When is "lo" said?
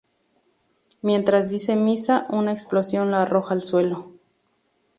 3.11-3.17